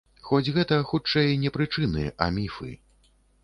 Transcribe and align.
Хоць 0.27 0.53
гэта, 0.55 0.79
хутчэй, 0.93 1.31
не 1.43 1.53
прычыны, 1.59 2.09
а 2.27 2.33
міфы. 2.39 2.75